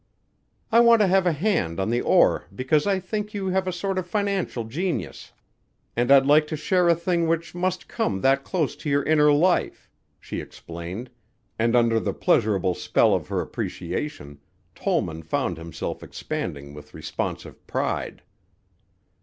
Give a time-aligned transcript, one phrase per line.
[0.71, 3.71] "I want to have a hand on the oar because I think you have a
[3.71, 5.31] sort of financial genius
[5.95, 9.31] and I'd like to share a thing which must come that close to your inner
[9.31, 11.11] life," she explained,
[11.59, 14.39] and under the pleasurable spell of her appreciation
[14.73, 18.23] Tollman found himself expanding with responsive pride.